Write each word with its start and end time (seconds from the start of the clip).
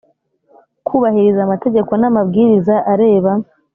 kubahiriza 0.87 1.39
amategeko 1.43 1.91
n 2.01 2.03
amabwiriza 2.09 2.75
areba 2.93 3.31